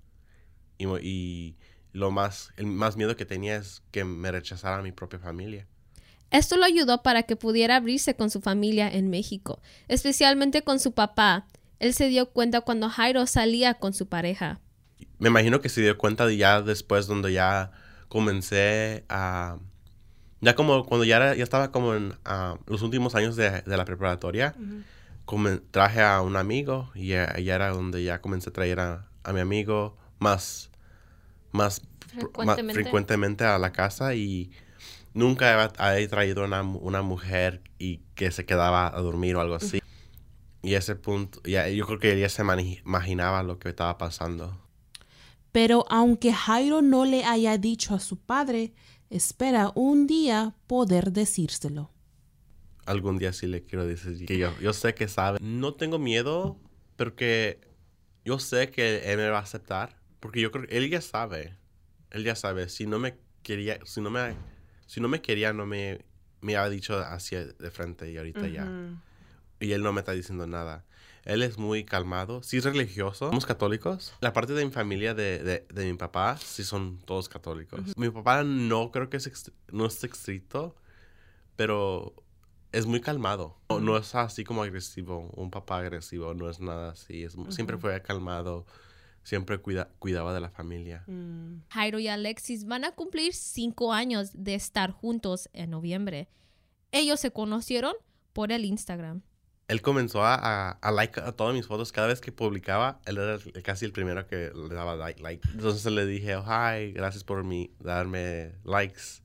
Y, 0.76 0.86
y 1.00 1.56
lo 1.98 2.10
más, 2.10 2.52
el 2.56 2.66
más 2.66 2.96
miedo 2.96 3.16
que 3.16 3.26
tenía 3.26 3.56
es 3.56 3.82
que 3.90 4.04
me 4.04 4.30
rechazara 4.30 4.82
mi 4.82 4.92
propia 4.92 5.18
familia. 5.18 5.66
Esto 6.30 6.56
lo 6.56 6.64
ayudó 6.64 7.02
para 7.02 7.24
que 7.24 7.36
pudiera 7.36 7.76
abrirse 7.76 8.14
con 8.14 8.30
su 8.30 8.40
familia 8.40 8.88
en 8.88 9.10
México, 9.10 9.60
especialmente 9.88 10.62
con 10.62 10.78
su 10.78 10.92
papá. 10.92 11.46
Él 11.78 11.94
se 11.94 12.08
dio 12.08 12.30
cuenta 12.30 12.60
cuando 12.60 12.88
Jairo 12.88 13.26
salía 13.26 13.74
con 13.74 13.94
su 13.94 14.08
pareja. 14.08 14.60
Me 15.18 15.28
imagino 15.28 15.60
que 15.60 15.68
se 15.68 15.80
dio 15.80 15.96
cuenta 15.98 16.30
ya 16.30 16.62
después 16.62 17.06
donde 17.06 17.32
ya 17.32 17.72
comencé 18.08 19.04
a... 19.08 19.58
Ya 20.40 20.54
como 20.54 20.84
cuando 20.86 21.04
ya, 21.04 21.34
ya 21.34 21.42
estaba 21.42 21.72
como 21.72 21.94
en 21.94 22.14
los 22.66 22.82
últimos 22.82 23.16
años 23.16 23.34
de, 23.34 23.62
la 23.66 23.84
preparatoria, 23.84 24.54
traje 25.72 26.00
a 26.00 26.22
un 26.22 26.36
amigo 26.36 26.92
y 26.94 27.08
ya, 27.08 27.24
era 27.24 27.70
donde 27.70 28.04
ya 28.04 28.20
comencé 28.20 28.50
a 28.50 28.52
traer 28.52 28.78
a, 28.78 29.08
a 29.24 29.32
mi 29.32 29.40
amigo 29.40 29.96
más 30.20 30.67
más 31.58 31.82
frecuentemente, 32.72 33.44
a 33.44 33.58
la 33.58 33.72
casa 33.72 34.14
y 34.14 34.50
nunca 35.14 35.70
he, 35.96 36.08
traído 36.08 36.44
una, 36.44 36.62
una, 36.62 37.02
mujer 37.02 37.62
y 37.78 37.98
que 38.14 38.30
se 38.30 38.46
quedaba 38.46 38.86
a 38.86 39.00
dormir 39.00 39.36
o 39.36 39.40
algo 39.40 39.56
así. 39.56 39.80
Y 40.62 40.74
ese 40.74 40.96
punto, 40.96 41.40
ya, 41.44 41.68
yo 41.68 41.86
creo 41.86 41.98
que 41.98 42.12
ella 42.14 42.28
se 42.28 42.42
imaginaba 42.42 43.42
lo 43.42 43.58
que 43.58 43.68
estaba 43.68 43.98
pasando. 43.98 44.58
Pero 45.52 45.84
aunque 45.88 46.32
Jairo 46.32 46.82
no 46.82 47.04
le 47.04 47.24
haya 47.24 47.58
dicho 47.58 47.94
a 47.94 48.00
su 48.00 48.18
padre, 48.18 48.72
espera 49.10 49.72
un 49.74 50.06
día 50.06 50.54
poder 50.66 51.12
decírselo. 51.12 51.90
Algún 52.86 53.18
día 53.18 53.32
sí 53.32 53.46
le 53.46 53.64
quiero 53.64 53.86
decir 53.86 54.24
que 54.24 54.38
yo, 54.38 54.52
yo 54.60 54.72
sé 54.72 54.94
que 54.94 55.08
sabe. 55.08 55.38
No 55.40 55.74
tengo 55.74 55.98
miedo, 55.98 56.58
pero 56.96 57.14
que 57.14 57.60
yo 58.24 58.38
sé 58.38 58.70
que 58.70 59.10
él 59.10 59.18
me 59.18 59.28
va 59.28 59.38
a 59.38 59.42
aceptar. 59.42 59.97
Porque 60.20 60.40
yo 60.40 60.50
creo 60.50 60.66
que 60.66 60.76
él 60.76 60.88
ya 60.90 61.00
sabe. 61.00 61.56
Él 62.10 62.24
ya 62.24 62.34
sabe. 62.34 62.68
Si 62.68 62.86
no 62.86 62.98
me 62.98 63.16
quería, 63.42 63.78
si 63.84 64.00
no 64.00 64.10
me, 64.10 64.34
si 64.86 65.00
no 65.00 65.08
me 65.08 65.20
quería, 65.20 65.52
no 65.52 65.66
me, 65.66 66.04
me 66.40 66.56
había 66.56 66.70
dicho 66.70 66.98
hacia 66.98 67.44
de 67.44 67.70
frente 67.70 68.10
y 68.10 68.16
ahorita 68.16 68.48
ya. 68.48 68.70
Y 69.60 69.72
él 69.72 69.82
no 69.82 69.92
me 69.92 70.00
está 70.00 70.12
diciendo 70.12 70.46
nada. 70.46 70.84
Él 71.24 71.42
es 71.42 71.58
muy 71.58 71.84
calmado. 71.84 72.42
Sí 72.42 72.56
es 72.56 72.64
religioso. 72.64 73.28
Somos 73.28 73.44
católicos. 73.44 74.14
La 74.20 74.32
parte 74.32 74.54
de 74.54 74.64
mi 74.64 74.70
familia, 74.70 75.14
de, 75.14 75.42
de, 75.42 75.66
de 75.68 75.84
mi 75.84 75.96
papá, 75.96 76.38
sí 76.38 76.64
son 76.64 76.98
todos 77.04 77.28
católicos. 77.28 77.80
Mi 77.96 78.08
papá 78.08 78.44
no 78.44 78.90
creo 78.90 79.10
que 79.10 79.18
es, 79.18 79.52
no 79.70 79.86
es 79.86 80.02
estricto, 80.02 80.74
pero 81.56 82.14
es 82.72 82.86
muy 82.86 83.00
calmado. 83.00 83.58
No, 83.68 83.80
no 83.80 83.96
es 83.96 84.14
así 84.14 84.44
como 84.44 84.62
agresivo. 84.62 85.30
Un 85.34 85.50
papá 85.50 85.78
agresivo 85.78 86.34
no 86.34 86.48
es 86.48 86.60
nada 86.60 86.92
así. 86.92 87.24
Es, 87.24 87.36
Siempre 87.50 87.76
fue 87.76 88.00
calmado. 88.00 88.64
Siempre 89.22 89.58
cuida, 89.58 89.88
cuidaba 89.98 90.32
de 90.32 90.40
la 90.40 90.48
familia. 90.50 91.04
Jairo 91.70 91.98
y 91.98 92.08
Alexis 92.08 92.64
van 92.64 92.84
a 92.84 92.92
cumplir 92.92 93.34
cinco 93.34 93.92
años 93.92 94.30
de 94.34 94.54
estar 94.54 94.90
juntos 94.90 95.48
en 95.52 95.70
noviembre. 95.70 96.28
Ellos 96.92 97.20
se 97.20 97.30
conocieron 97.30 97.94
por 98.32 98.52
el 98.52 98.64
Instagram. 98.64 99.20
Él 99.68 99.82
comenzó 99.82 100.24
a, 100.24 100.34
a, 100.34 100.70
a 100.70 100.90
like 100.92 101.20
a 101.20 101.32
todas 101.32 101.54
mis 101.54 101.66
fotos. 101.66 101.92
Cada 101.92 102.06
vez 102.06 102.22
que 102.22 102.32
publicaba, 102.32 103.00
él 103.04 103.18
era 103.18 103.38
casi 103.62 103.84
el 103.84 103.92
primero 103.92 104.26
que 104.26 104.50
le 104.54 104.74
daba 104.74 104.96
like. 104.96 105.20
like. 105.22 105.46
Entonces 105.52 105.92
le 105.92 106.06
dije, 106.06 106.36
oh, 106.36 106.42
hi, 106.46 106.92
gracias 106.92 107.22
por 107.22 107.44
mi, 107.44 107.70
darme 107.78 108.54
likes. 108.64 109.20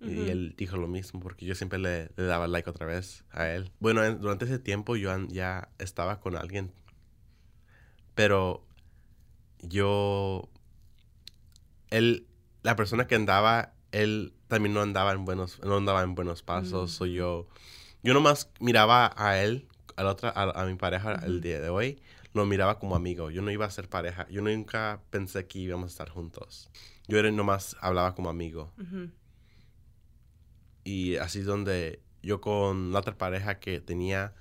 Y 0.00 0.28
él 0.28 0.54
dijo 0.58 0.76
lo 0.76 0.88
mismo, 0.88 1.20
porque 1.20 1.46
yo 1.46 1.54
siempre 1.54 1.78
le, 1.78 2.10
le 2.16 2.24
daba 2.24 2.46
like 2.48 2.68
otra 2.68 2.84
vez 2.86 3.24
a 3.30 3.48
él. 3.48 3.70
Bueno, 3.78 4.04
en- 4.04 4.20
durante 4.20 4.44
ese 4.46 4.58
tiempo 4.58 4.96
yo 4.96 5.12
an- 5.12 5.28
ya 5.28 5.68
estaba 5.78 6.18
con 6.20 6.36
alguien. 6.36 6.72
Pero 8.14 8.66
yo... 9.68 10.48
Él, 11.90 12.26
la 12.62 12.76
persona 12.76 13.06
que 13.06 13.14
andaba, 13.14 13.74
él 13.92 14.32
también 14.48 14.74
no 14.74 14.80
andaba 14.80 15.12
en 15.12 15.24
buenos, 15.24 15.60
no 15.62 15.76
andaba 15.76 16.02
en 16.02 16.14
buenos 16.14 16.42
pasos. 16.42 16.90
So 16.90 17.06
yo, 17.06 17.46
yo 18.02 18.14
nomás 18.14 18.50
miraba 18.58 19.12
a 19.16 19.40
él, 19.40 19.68
a 19.96 20.02
la 20.02 20.10
otra, 20.10 20.30
a, 20.30 20.62
a 20.62 20.66
mi 20.66 20.74
pareja 20.74 21.14
el 21.24 21.40
día 21.40 21.60
de 21.60 21.68
hoy, 21.68 22.00
lo 22.32 22.46
miraba 22.46 22.78
como 22.80 22.96
amigo. 22.96 23.30
Yo 23.30 23.42
no 23.42 23.50
iba 23.52 23.64
a 23.64 23.70
ser 23.70 23.88
pareja. 23.88 24.26
Yo 24.28 24.42
nunca 24.42 25.00
pensé 25.10 25.46
que 25.46 25.60
íbamos 25.60 25.86
a 25.86 25.92
estar 25.92 26.08
juntos. 26.08 26.68
Yo 27.06 27.18
era 27.18 27.30
nomás 27.30 27.76
hablaba 27.80 28.14
como 28.14 28.28
amigo. 28.28 28.72
Y 30.82 31.16
así 31.16 31.40
es 31.40 31.46
donde 31.46 32.02
yo 32.22 32.40
con 32.40 32.92
la 32.92 32.98
otra 32.98 33.16
pareja 33.16 33.60
que 33.60 33.80
tenía, 33.80 34.34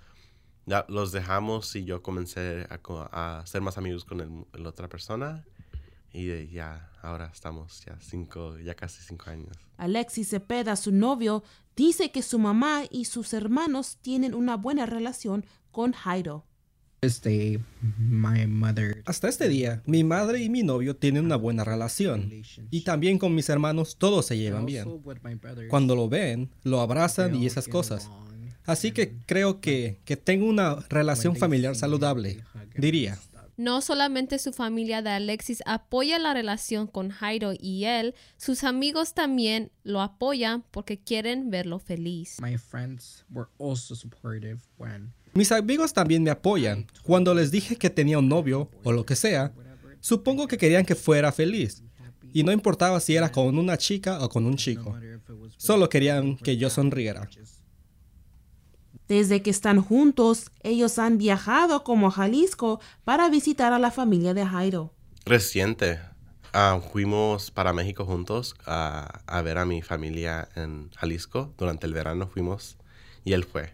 ya 0.65 0.85
los 0.89 1.11
dejamos 1.11 1.75
y 1.75 1.83
yo 1.85 2.01
comencé 2.01 2.67
a, 2.69 3.39
a 3.39 3.45
ser 3.45 3.61
más 3.61 3.77
amigos 3.77 4.05
con 4.05 4.19
el- 4.21 4.61
la 4.63 4.69
otra 4.69 4.87
persona. 4.89 5.43
Y 6.11 6.25
de- 6.25 6.47
ya, 6.49 6.91
ahora 7.01 7.29
estamos 7.33 7.83
ya 7.85 7.97
cinco, 7.99 8.57
ya 8.59 8.75
casi 8.75 9.01
cinco 9.03 9.29
años. 9.29 9.57
Alexis 9.77 10.29
Cepeda, 10.29 10.75
su 10.75 10.91
novio, 10.91 11.43
dice 11.75 12.11
que 12.11 12.21
su 12.21 12.37
mamá 12.39 12.83
y 12.91 13.05
sus 13.05 13.33
hermanos 13.33 13.97
tienen 14.01 14.33
una 14.35 14.55
buena 14.55 14.85
relación 14.85 15.45
con 15.71 15.91
Jairo. 15.93 16.45
My 17.97 18.47
mother 18.47 19.03
Hasta 19.05 19.27
este 19.27 19.49
día, 19.49 19.81
mi 19.85 20.05
madre 20.05 20.39
y 20.41 20.49
mi 20.49 20.63
novio 20.63 20.95
tienen 20.95 21.25
una 21.25 21.35
buena 21.35 21.65
relación. 21.65 22.31
Y 22.71 22.81
también 22.81 23.17
con 23.17 23.35
mis 23.35 23.49
hermanos 23.49 23.97
todos 23.97 24.25
se 24.27 24.37
llevan 24.37 24.65
bien. 24.65 24.85
Cuando 25.69 25.95
lo 25.97 26.07
ven, 26.07 26.49
lo 26.63 26.79
abrazan 26.79 27.35
y 27.35 27.45
esas 27.45 27.67
cosas. 27.67 28.09
Así 28.65 28.91
que 28.91 29.17
creo 29.25 29.59
que, 29.61 29.99
que 30.05 30.17
tengo 30.17 30.45
una 30.45 30.75
relación 30.89 31.35
familiar 31.35 31.75
saludable, 31.75 32.43
diría. 32.77 33.17
No 33.55 33.81
solamente 33.81 34.39
su 34.39 34.51
familia 34.51 35.03
de 35.03 35.11
Alexis 35.11 35.61
apoya 35.67 36.17
la 36.17 36.33
relación 36.33 36.87
con 36.87 37.09
Jairo 37.09 37.51
y 37.59 37.85
él, 37.85 38.15
sus 38.35 38.63
amigos 38.63 39.13
también 39.13 39.71
lo 39.83 40.01
apoyan 40.01 40.63
porque 40.71 40.99
quieren 40.99 41.51
verlo 41.51 41.77
feliz. 41.77 42.37
my 42.41 42.57
friends 42.57 43.23
were 43.29 43.49
also 43.59 43.93
supportive 43.95 44.59
when 44.77 45.13
Mis 45.35 45.51
amigos 45.51 45.93
también 45.93 46.23
me 46.23 46.29
apoyan. 46.29 46.85
Cuando 47.03 47.33
les 47.33 47.49
dije 47.51 47.75
que 47.75 47.89
tenía 47.89 48.19
un 48.19 48.29
novio 48.29 48.69
o 48.83 48.91
lo 48.91 49.03
que 49.05 49.15
sea, 49.15 49.51
supongo 49.99 50.47
que 50.47 50.57
querían 50.57 50.85
que 50.85 50.95
fuera 50.95 51.31
feliz. 51.31 51.83
Y 52.33 52.43
no 52.43 52.51
importaba 52.51 52.99
si 52.99 53.15
era 53.15 53.31
con 53.31 53.57
una 53.57 53.77
chica 53.77 54.23
o 54.23 54.29
con 54.29 54.45
un 54.45 54.55
chico. 54.55 54.95
Solo 55.57 55.89
querían 55.89 56.37
que 56.37 56.57
yo 56.57 56.69
sonriera. 56.69 57.27
Desde 59.07 59.41
que 59.41 59.49
están 59.49 59.81
juntos, 59.81 60.51
ellos 60.61 60.97
han 60.99 61.17
viajado 61.17 61.83
como 61.83 62.07
a 62.07 62.11
Jalisco 62.11 62.79
para 63.03 63.29
visitar 63.29 63.73
a 63.73 63.79
la 63.79 63.91
familia 63.91 64.33
de 64.33 64.45
Jairo. 64.45 64.93
Reciente, 65.25 65.99
ah, 66.53 66.79
fuimos 66.91 67.51
para 67.51 67.73
México 67.73 68.05
juntos 68.05 68.55
a, 68.65 69.21
a 69.27 69.41
ver 69.41 69.57
a 69.57 69.65
mi 69.65 69.81
familia 69.81 70.49
en 70.55 70.89
Jalisco. 70.91 71.53
Durante 71.57 71.85
el 71.85 71.93
verano 71.93 72.27
fuimos 72.27 72.77
y 73.23 73.33
él 73.33 73.43
fue. 73.43 73.73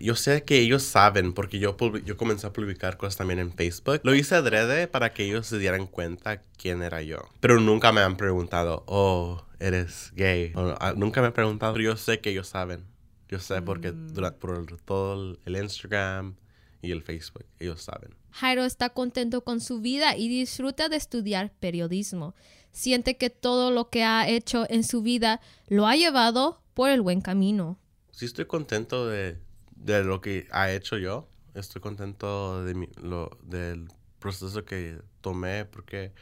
Yo 0.00 0.14
sé 0.14 0.44
que 0.44 0.58
ellos 0.58 0.84
saben 0.84 1.32
porque 1.32 1.58
yo, 1.58 1.76
yo 2.04 2.16
comencé 2.16 2.46
a 2.46 2.52
publicar 2.52 2.96
cosas 2.96 3.16
también 3.16 3.40
en 3.40 3.52
Facebook. 3.52 4.00
Lo 4.04 4.14
hice 4.14 4.36
adrede 4.36 4.86
para 4.86 5.12
que 5.12 5.24
ellos 5.24 5.48
se 5.48 5.58
dieran 5.58 5.86
cuenta 5.86 6.42
quién 6.56 6.82
era 6.82 7.02
yo. 7.02 7.18
Pero 7.40 7.58
nunca 7.58 7.90
me 7.90 8.00
han 8.00 8.16
preguntado, 8.16 8.84
oh, 8.86 9.42
eres 9.58 10.12
gay. 10.14 10.52
O, 10.54 10.76
ah, 10.78 10.94
nunca 10.96 11.20
me 11.20 11.28
han 11.28 11.32
preguntado, 11.32 11.72
pero 11.72 11.84
yo 11.84 11.96
sé 11.96 12.20
que 12.20 12.30
ellos 12.30 12.46
saben. 12.46 12.84
Yo 13.28 13.38
sé 13.38 13.60
porque 13.62 13.92
dura- 13.92 14.34
por 14.36 14.66
todo 14.82 15.36
el 15.44 15.56
Instagram 15.56 16.36
y 16.80 16.92
el 16.92 17.02
Facebook, 17.02 17.44
ellos 17.58 17.82
saben. 17.82 18.14
Jairo 18.30 18.64
está 18.64 18.90
contento 18.90 19.42
con 19.44 19.60
su 19.60 19.80
vida 19.80 20.16
y 20.16 20.28
disfruta 20.28 20.88
de 20.88 20.96
estudiar 20.96 21.52
periodismo. 21.60 22.34
Siente 22.72 23.16
que 23.16 23.30
todo 23.30 23.70
lo 23.70 23.90
que 23.90 24.04
ha 24.04 24.28
hecho 24.28 24.64
en 24.70 24.84
su 24.84 25.02
vida 25.02 25.40
lo 25.68 25.86
ha 25.86 25.96
llevado 25.96 26.62
por 26.74 26.90
el 26.90 27.00
buen 27.02 27.20
camino. 27.20 27.78
Sí 28.12 28.24
estoy 28.26 28.46
contento 28.46 29.06
de, 29.08 29.38
de 29.76 30.04
lo 30.04 30.20
que 30.20 30.46
ha 30.50 30.70
hecho 30.72 30.96
yo. 30.98 31.28
Estoy 31.54 31.80
contento 31.82 32.64
de 32.64 32.74
mi- 32.74 32.88
lo, 33.02 33.30
del 33.42 33.88
proceso 34.20 34.64
que 34.64 35.00
tomé 35.20 35.64
porque 35.64 36.12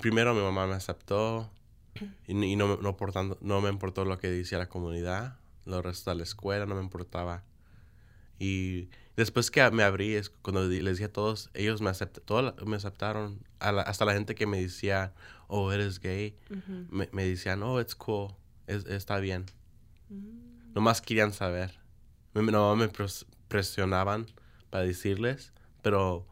primero 0.00 0.34
mi 0.34 0.40
mamá 0.40 0.66
me 0.66 0.74
aceptó 0.74 1.50
y, 2.26 2.32
y 2.44 2.56
no, 2.56 2.76
no, 2.78 2.96
portando- 2.96 3.38
no 3.40 3.60
me 3.60 3.68
importó 3.68 4.04
lo 4.04 4.18
que 4.18 4.28
decía 4.30 4.58
la 4.58 4.68
comunidad. 4.68 5.38
Lo 5.64 5.80
resto 5.82 6.10
de 6.10 6.16
la 6.16 6.22
escuela 6.24 6.66
no 6.66 6.74
me 6.74 6.82
importaba. 6.82 7.44
Y 8.38 8.88
después 9.16 9.50
que 9.50 9.68
me 9.70 9.82
abrí, 9.84 10.14
es 10.14 10.30
cuando 10.30 10.64
les 10.64 10.96
dije 10.96 11.04
a 11.04 11.12
todos, 11.12 11.50
ellos 11.54 11.80
me, 11.80 11.90
acept- 11.90 12.22
todos 12.24 12.54
me 12.66 12.76
aceptaron. 12.76 13.38
A 13.60 13.70
la- 13.72 13.82
hasta 13.82 14.04
la 14.04 14.14
gente 14.14 14.34
que 14.34 14.46
me 14.46 14.60
decía, 14.60 15.12
oh, 15.46 15.70
eres 15.72 16.00
gay, 16.00 16.36
me, 16.90 17.08
me 17.12 17.24
decían, 17.24 17.62
oh, 17.62 17.80
it's 17.80 17.94
cool, 17.94 18.34
es- 18.66 18.86
está 18.86 19.18
bien. 19.18 19.46
Nomás 20.74 21.00
querían 21.00 21.32
saber. 21.32 21.78
Me, 22.34 22.42
nomás 22.42 22.76
me 22.78 22.92
pres- 22.92 23.26
presionaban 23.48 24.26
para 24.70 24.84
decirles, 24.84 25.52
pero 25.82 26.26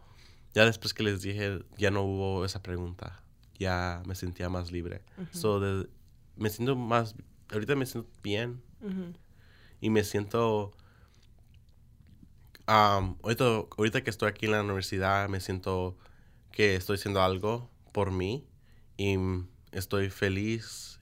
ya 0.55 0.65
después 0.65 0.95
que 0.95 1.03
les 1.03 1.23
dije, 1.23 1.63
ya 1.77 1.91
no 1.91 2.03
hubo 2.03 2.45
esa 2.45 2.63
pregunta. 2.63 3.23
Ya 3.59 4.03
me 4.07 4.15
sentía 4.15 4.49
más 4.49 4.73
libre. 4.73 5.03
So, 5.33 5.61
de- 5.61 5.89
me 6.37 6.49
siento 6.51 6.75
más, 6.75 7.15
ahorita 7.53 7.77
me 7.77 7.85
siento 7.87 8.09
bien 8.23 8.63
y 9.81 9.91
me 9.91 10.05
siento, 10.05 10.73
um, 12.69 13.17
ahorita, 13.23 13.45
ahorita 13.77 14.03
que 14.03 14.11
estoy 14.11 14.29
aquí 14.29 14.47
en 14.47 14.53
la 14.53 14.63
universidad, 14.63 15.29
me 15.29 15.41
siento 15.41 15.97
que 16.53 16.77
estoy 16.77 16.97
haciendo 16.97 17.23
algo 17.23 17.71
por 17.93 18.11
mí 18.11 18.47
y 18.97 19.17
mm, 19.17 19.49
estoy 19.73 20.11
feliz 20.11 21.01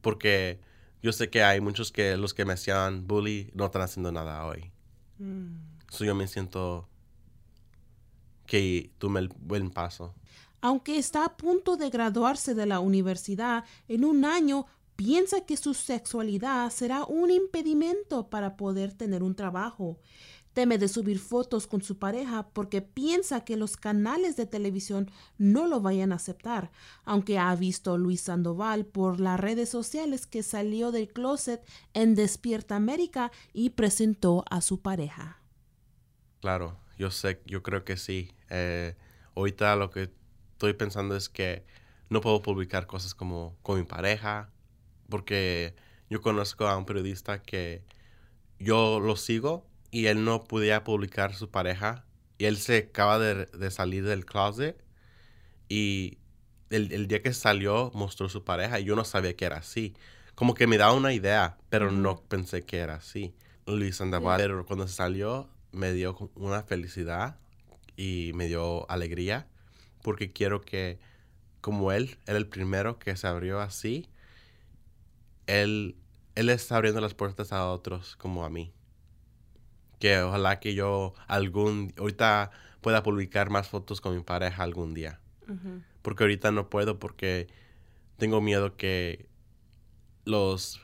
porque 0.00 0.60
yo 1.02 1.12
sé 1.12 1.30
que 1.30 1.42
hay 1.42 1.60
muchos 1.60 1.92
que 1.92 2.16
los 2.16 2.34
que 2.34 2.44
me 2.44 2.54
hacían 2.54 3.06
bully 3.06 3.50
no 3.54 3.66
están 3.66 3.82
haciendo 3.82 4.12
nada 4.12 4.44
hoy. 4.46 4.70
So 5.90 6.04
yo 6.04 6.14
me 6.14 6.28
siento 6.28 6.88
que 8.46 8.90
tuve 8.98 9.20
el 9.20 9.28
buen 9.28 9.70
paso. 9.70 10.14
Aunque 10.60 10.98
está 10.98 11.24
a 11.24 11.36
punto 11.36 11.76
de 11.76 11.90
graduarse 11.90 12.54
de 12.54 12.66
la 12.66 12.80
universidad 12.80 13.64
en 13.86 14.04
un 14.04 14.24
año, 14.24 14.66
piensa 14.98 15.46
que 15.46 15.56
su 15.56 15.74
sexualidad 15.74 16.68
será 16.70 17.04
un 17.04 17.30
impedimento 17.30 18.28
para 18.28 18.56
poder 18.56 18.92
tener 18.92 19.22
un 19.22 19.36
trabajo. 19.36 20.00
Teme 20.54 20.76
de 20.76 20.88
subir 20.88 21.20
fotos 21.20 21.68
con 21.68 21.82
su 21.82 22.00
pareja 22.00 22.48
porque 22.52 22.82
piensa 22.82 23.44
que 23.44 23.56
los 23.56 23.76
canales 23.76 24.34
de 24.34 24.44
televisión 24.44 25.08
no 25.36 25.68
lo 25.68 25.80
vayan 25.80 26.10
a 26.10 26.16
aceptar, 26.16 26.72
aunque 27.04 27.38
ha 27.38 27.54
visto 27.54 27.96
Luis 27.96 28.22
Sandoval 28.22 28.86
por 28.86 29.20
las 29.20 29.38
redes 29.38 29.68
sociales 29.68 30.26
que 30.26 30.42
salió 30.42 30.90
del 30.90 31.06
closet 31.12 31.64
en 31.94 32.16
Despierta 32.16 32.74
América 32.74 33.30
y 33.52 33.70
presentó 33.70 34.44
a 34.50 34.60
su 34.60 34.80
pareja. 34.82 35.40
Claro, 36.40 36.76
yo 36.98 37.12
sé, 37.12 37.40
yo 37.46 37.62
creo 37.62 37.84
que 37.84 37.96
sí. 37.96 38.32
Eh, 38.50 38.96
ahorita 39.36 39.76
lo 39.76 39.90
que 39.90 40.10
estoy 40.54 40.72
pensando 40.72 41.14
es 41.14 41.28
que 41.28 41.64
no 42.10 42.20
puedo 42.20 42.42
publicar 42.42 42.88
cosas 42.88 43.14
como 43.14 43.56
con 43.62 43.78
mi 43.78 43.84
pareja, 43.84 44.50
porque 45.08 45.74
yo 46.10 46.20
conozco 46.20 46.66
a 46.66 46.76
un 46.76 46.86
periodista 46.86 47.42
que 47.42 47.82
yo 48.58 49.00
lo 49.00 49.16
sigo 49.16 49.66
y 49.90 50.06
él 50.06 50.24
no 50.24 50.44
podía 50.44 50.84
publicar 50.84 51.34
su 51.34 51.50
pareja 51.50 52.04
y 52.38 52.44
él 52.46 52.56
se 52.58 52.78
acaba 52.78 53.18
de, 53.18 53.46
de 53.46 53.70
salir 53.70 54.04
del 54.04 54.24
closet 54.24 54.82
y 55.68 56.18
el, 56.70 56.92
el 56.92 57.08
día 57.08 57.22
que 57.22 57.32
salió 57.32 57.90
mostró 57.94 58.28
su 58.28 58.44
pareja 58.44 58.80
y 58.80 58.84
yo 58.84 58.96
no 58.96 59.04
sabía 59.04 59.34
que 59.36 59.44
era 59.44 59.58
así. 59.58 59.94
Como 60.34 60.54
que 60.54 60.66
me 60.66 60.78
daba 60.78 60.92
una 60.92 61.12
idea, 61.12 61.58
pero 61.68 61.90
no 61.90 62.22
pensé 62.22 62.62
que 62.64 62.78
era 62.78 62.96
así. 62.96 63.34
Luis 63.66 63.96
Sandoval, 63.96 64.38
pero 64.40 64.66
cuando 64.66 64.88
salió 64.88 65.48
me 65.72 65.92
dio 65.92 66.16
una 66.34 66.62
felicidad 66.62 67.38
y 67.96 68.32
me 68.34 68.46
dio 68.46 68.90
alegría 68.90 69.46
porque 70.02 70.30
quiero 70.32 70.60
que 70.62 70.98
como 71.60 71.92
él 71.92 72.18
era 72.26 72.38
el 72.38 72.46
primero 72.48 72.98
que 72.98 73.16
se 73.16 73.26
abrió 73.26 73.60
así, 73.60 74.08
él, 75.48 75.96
él 76.36 76.48
está 76.50 76.76
abriendo 76.76 77.00
las 77.00 77.14
puertas 77.14 77.52
a 77.52 77.68
otros 77.68 78.14
como 78.16 78.44
a 78.44 78.50
mí. 78.50 78.72
Que 79.98 80.20
ojalá 80.20 80.60
que 80.60 80.74
yo 80.74 81.14
algún, 81.26 81.92
ahorita 81.98 82.52
pueda 82.80 83.02
publicar 83.02 83.50
más 83.50 83.68
fotos 83.68 84.00
con 84.00 84.14
mi 84.16 84.22
pareja 84.22 84.62
algún 84.62 84.94
día. 84.94 85.18
Porque 86.02 86.22
ahorita 86.24 86.52
no 86.52 86.68
puedo 86.70 86.98
porque 87.00 87.48
tengo 88.18 88.40
miedo 88.40 88.76
que 88.76 89.26
los, 90.24 90.80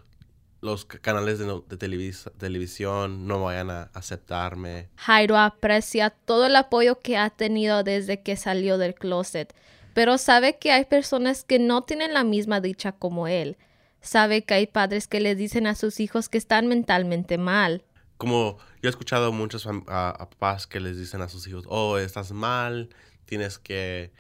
los 0.61 0.85
canales 0.87 1.39
de, 1.39 1.47
no- 1.47 1.61
de 1.61 1.79
televis- 1.79 2.31
televisión 2.39 3.27
no 3.27 3.45
vayan 3.45 3.71
a 3.71 3.83
aceptarme. 3.95 4.89
Jairo 4.97 5.37
aprecia 5.39 6.11
todo 6.11 6.47
el 6.47 6.57
apoyo 6.57 6.99
que 7.01 7.17
ha 7.17 7.31
tenido 7.31 7.83
desde 7.85 8.23
que 8.23 8.37
salió 8.37 8.79
del 8.79 8.95
closet, 8.95 9.55
pero 9.93 10.17
sabe 10.19 10.59
que 10.59 10.73
hay 10.73 10.87
personas 10.87 11.45
que 11.45 11.59
no 11.59 11.83
tienen 11.83 12.15
la 12.15 12.25
misma 12.25 12.61
dicha 12.61 12.93
como 12.93 13.29
él. 13.29 13.57
Sabe 14.05 14.43
que 14.45 14.55
hay 14.55 14.67
padres 14.67 15.09
que 15.09 15.19
les 15.19 15.37
dicen 15.39 15.67
a 15.67 15.75
sus 15.75 15.99
hijos 15.99 16.29
que 16.29 16.39
están 16.39 16.67
mentalmente 16.69 17.39
mal. 17.39 17.83
como 18.17 18.59
yo 18.81 18.89
he 18.89 18.91
escuchado 18.91 19.27
a 19.27 19.31
muchos 19.33 19.67
a, 19.67 20.15
papás 20.19 20.67
que 20.67 20.79
les 20.79 20.97
dicen 20.97 21.21
a 21.23 21.29
sus 21.29 21.47
hijos, 21.49 21.65
oh, 21.69 21.99
estás 21.99 22.31
mal, 22.33 22.89
tienes 23.25 23.59
que, 23.59 24.13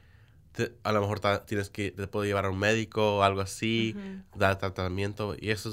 te- 0.52 0.72
a 0.82 0.90
lo 0.92 1.00
mejor 1.00 1.20
tienes 1.46 1.70
que, 1.70 1.90
te 1.92 2.06
puedo 2.08 2.24
llevar 2.24 2.46
a 2.46 2.50
un 2.50 2.58
médico 2.58 3.18
o 3.18 3.22
algo 3.22 3.40
así, 3.40 3.94
dar 4.34 4.58
tratamiento, 4.58 5.36
y 5.38 5.50
eso 5.50 5.68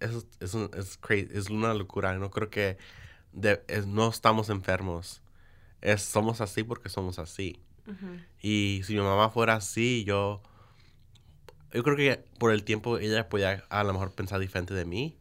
es, 0.00 0.08
eso 0.08 0.24
es, 0.40 0.54
un- 0.54 0.70
es 0.76 1.00
cra- 1.00 1.28
es 1.30 1.50
una 1.50 1.74
locura, 1.74 2.16
no 2.16 2.30
creo 2.30 2.48
que 2.48 2.78
de- 3.32 3.62
es- 3.68 3.86
no 3.86 4.08
estamos 4.08 4.48
enfermos, 4.50 5.20
es, 5.82 6.02
somos 6.02 6.40
así 6.40 6.62
porque 6.62 6.88
somos 6.88 7.18
así. 7.18 7.58
Y 8.40 8.80
si 8.84 8.94
mi 8.94 9.00
mamá 9.00 9.30
fuera 9.30 9.54
así, 9.56 10.04
yo, 10.04 10.40
yo 11.72 11.82
creo 11.82 11.96
que 11.96 12.24
por 12.38 12.52
el 12.52 12.64
tiempo 12.64 12.98
ella 12.98 13.28
podía 13.28 13.64
a 13.68 13.84
lo 13.84 13.92
mejor 13.92 14.12
pensar 14.12 14.40
diferente 14.40 14.74
de 14.74 14.84
mí, 14.84 15.18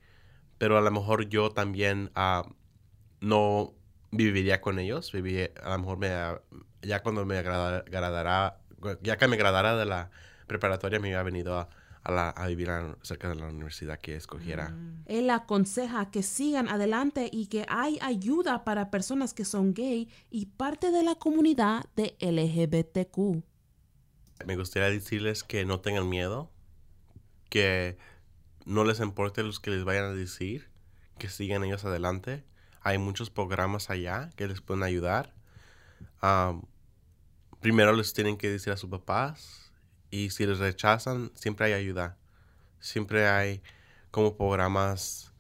pero 0.57 0.77
a 0.77 0.81
lo 0.81 0.91
mejor 0.91 1.27
yo 1.29 1.51
también 1.51 2.11
ah, 2.15 2.47
no 3.19 3.73
viviría 4.11 4.61
con 4.61 4.79
ellos, 4.79 5.11
viviría, 5.11 5.51
a 5.63 5.71
lo 5.71 5.79
mejor 5.79 5.97
me, 5.97 6.09
ya 6.81 7.01
cuando 7.03 7.25
me 7.25 7.37
agrada- 7.37 7.79
agradará, 7.79 8.59
ya 9.01 9.17
que 9.17 9.27
me 9.27 9.37
gradara 9.37 9.75
de 9.75 9.85
la 9.85 10.09
preparatoria 10.47 10.99
me 10.99 11.07
hubiera 11.09 11.23
venido 11.23 11.59
a, 11.59 11.69
a, 12.03 12.11
la- 12.11 12.29
a 12.29 12.47
vivir 12.47 12.69
cerca 13.01 13.27
de 13.29 13.35
la 13.35 13.47
universidad 13.47 13.99
que 13.99 14.15
escogiera. 14.15 14.73
Él 15.07 15.29
aconseja 15.29 16.09
que 16.11 16.23
sigan 16.23 16.69
adelante 16.69 17.29
y 17.31 17.47
que 17.47 17.65
hay 17.69 17.97
ayuda 18.01 18.63
para 18.63 18.89
personas 18.91 19.33
que 19.33 19.45
son 19.45 19.73
gay 19.73 20.09
y 20.29 20.45
parte 20.47 20.91
de 20.91 21.03
la 21.03 21.15
comunidad 21.15 21.85
de 21.95 22.15
LGBTQ. 22.19 23.43
Me 24.45 24.55
gustaría 24.55 24.89
decirles 24.89 25.43
que 25.43 25.65
no 25.65 25.79
tengan 25.79 26.09
miedo, 26.09 26.51
que 27.49 27.97
no 28.65 28.83
les 28.83 28.99
importe 28.99 29.43
los 29.43 29.59
que 29.59 29.71
les 29.71 29.83
vayan 29.83 30.05
a 30.05 30.13
decir, 30.13 30.69
que 31.17 31.29
sigan 31.29 31.63
ellos 31.63 31.85
adelante. 31.85 32.43
Hay 32.81 32.97
muchos 32.97 33.29
programas 33.29 33.89
allá 33.89 34.29
que 34.35 34.47
les 34.47 34.61
pueden 34.61 34.83
ayudar. 34.83 35.33
Am, 36.21 36.63
primero 37.59 37.93
les 37.93 38.13
tienen 38.13 38.37
que 38.37 38.49
decir 38.49 38.71
a 38.71 38.77
sus 38.77 38.89
papás 38.89 39.71
y 40.11 40.29
si 40.29 40.45
les 40.45 40.59
rechazan, 40.59 41.31
siempre 41.35 41.67
hay 41.67 41.73
ayuda. 41.73 42.17
Siempre 42.79 43.27
hay 43.27 43.61
como 44.11 44.37
programas 44.37 45.33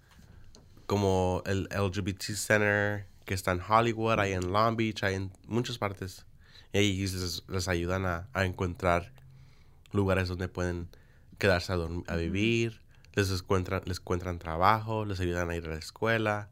como 0.85 1.43
el 1.45 1.65
LGBT 1.65 2.23
Center 2.33 3.07
que 3.25 3.33
está 3.33 3.51
en 3.51 3.61
Hollywood, 3.61 4.19
hay 4.19 4.33
en 4.33 4.51
Long 4.51 4.77
Beach, 4.77 5.03
hay 5.03 5.15
en 5.15 5.31
muchas 5.45 5.77
partes. 5.77 6.25
Y 6.73 6.77
ahí 6.77 6.97
les, 6.97 7.43
les 7.47 7.67
ayudan 7.67 8.05
a, 8.05 8.27
a 8.33 8.45
encontrar 8.45 9.11
lugares 9.91 10.27
donde 10.27 10.47
pueden 10.47 10.89
quedarse 11.37 11.73
a, 11.73 11.77
dorm- 11.77 12.03
a 12.07 12.15
vivir, 12.15 12.81
les 13.13 13.31
encuentran, 13.31 13.81
les 13.85 13.99
encuentran 13.99 14.39
trabajo, 14.39 15.05
les 15.05 15.19
ayudan 15.19 15.49
a 15.49 15.55
ir 15.55 15.65
a 15.65 15.69
la 15.69 15.77
escuela, 15.77 16.49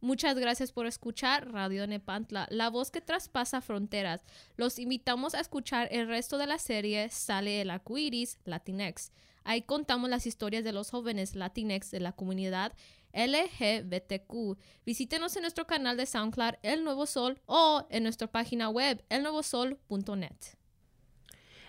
Muchas 0.00 0.38
gracias 0.38 0.72
por 0.72 0.86
escuchar 0.86 1.52
Radio 1.52 1.86
Nepantla, 1.86 2.46
la 2.50 2.70
voz 2.70 2.90
que 2.90 3.00
traspasa 3.00 3.60
fronteras. 3.60 4.22
Los 4.56 4.78
invitamos 4.78 5.34
a 5.34 5.40
escuchar 5.40 5.88
el 5.90 6.08
resto 6.08 6.38
de 6.38 6.46
la 6.46 6.58
serie 6.58 7.08
Sale 7.10 7.60
el 7.60 7.70
Arcoiris 7.70 8.38
Latinx. 8.44 9.12
Ahí 9.44 9.62
contamos 9.62 10.10
las 10.10 10.26
historias 10.26 10.64
de 10.64 10.72
los 10.72 10.90
jóvenes 10.90 11.36
Latinx 11.36 11.90
de 11.90 12.00
la 12.00 12.12
comunidad 12.12 12.72
LGBTQ. 13.12 14.58
Visítenos 14.84 15.36
en 15.36 15.42
nuestro 15.42 15.66
canal 15.66 15.96
de 15.96 16.06
SoundCloud 16.06 16.54
El 16.62 16.84
Nuevo 16.84 17.06
Sol 17.06 17.40
o 17.46 17.86
en 17.88 18.02
nuestra 18.02 18.26
página 18.26 18.68
web 18.68 19.04
elnuevosol.net. 19.08 20.36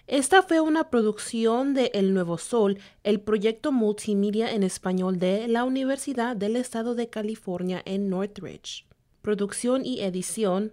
Esta 0.07 0.41
fue 0.41 0.61
una 0.61 0.89
producción 0.89 1.73
de 1.73 1.91
El 1.93 2.13
Nuevo 2.13 2.37
Sol, 2.37 2.79
el 3.03 3.19
proyecto 3.19 3.73
multimedia 3.73 4.53
en 4.53 4.63
español 4.63 5.19
de 5.19 5.49
la 5.49 5.65
Universidad 5.65 6.37
del 6.37 6.55
Estado 6.55 6.95
de 6.95 7.09
California 7.09 7.81
en 7.83 8.09
Northridge. 8.09 8.87
Producción 9.21 9.85
y 9.85 9.99
edición, 9.99 10.71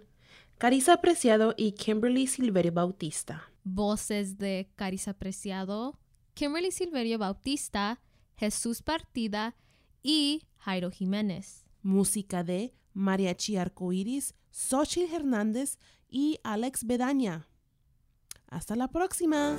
Carissa 0.57 1.01
Preciado 1.01 1.53
y 1.57 1.73
Kimberly 1.73 2.27
Silverio 2.27 2.71
Bautista. 2.71 3.51
Voces 3.65 4.37
de 4.37 4.69
Carissa 4.77 5.13
Preciado, 5.13 5.99
Kimberly 6.33 6.71
Silverio 6.71 7.19
Bautista, 7.19 7.99
Jesús 8.37 8.81
Partida 8.81 9.57
y 10.01 10.43
Jairo 10.59 10.91
Jiménez. 10.91 11.65
Música 11.81 12.45
de 12.45 12.73
Mariachi 12.93 13.57
Arcoiris, 13.57 14.33
Xochitl 14.51 15.13
Hernández 15.13 15.77
y 16.07 16.39
Alex 16.41 16.85
Bedaña. 16.85 17.49
Hasta 18.49 18.75
la 18.75 18.87
próxima. 18.87 19.55